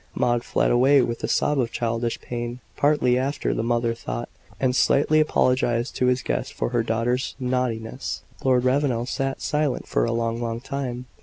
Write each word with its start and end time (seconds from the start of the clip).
Maud 0.15 0.43
fled 0.43 0.71
away 0.71 1.03
with 1.03 1.23
a 1.23 1.27
sob 1.27 1.59
of 1.59 1.71
childish 1.71 2.19
pain 2.21 2.59
partly 2.75 3.19
anger, 3.19 3.53
the 3.53 3.61
mother 3.61 3.93
thought 3.93 4.29
and 4.59 4.75
slightly 4.75 5.19
apologized 5.19 5.95
to 5.95 6.11
the 6.11 6.23
guest 6.23 6.53
for 6.53 6.69
her 6.69 6.81
daughter's 6.81 7.35
"naughtiness." 7.39 8.23
Lord 8.43 8.63
Ravenel 8.63 9.05
sat 9.05 9.41
silent 9.41 9.87
for 9.87 10.03
a 10.03 10.11
long, 10.11 10.41
long 10.41 10.59
time. 10.59 11.05